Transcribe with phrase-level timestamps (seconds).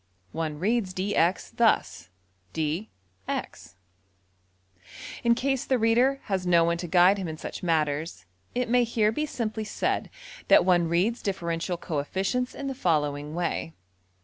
[0.31, 2.09] One reads $dx$ thus:
[2.55, 2.87] ``dee
[3.27, 3.75] eks.''
[5.23, 8.25] In case the reader has no one to guide him in such matters
[8.55, 10.09] it may here be simply said
[10.47, 13.73] that one reads differential coefficients in the following way.